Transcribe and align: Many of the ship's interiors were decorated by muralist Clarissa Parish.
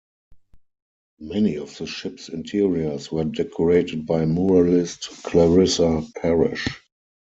Many 1.19 1.57
of 1.57 1.77
the 1.77 1.85
ship's 1.85 2.29
interiors 2.29 3.11
were 3.11 3.23
decorated 3.23 4.07
by 4.07 4.23
muralist 4.25 5.21
Clarissa 5.21 6.01
Parish. 6.19 6.67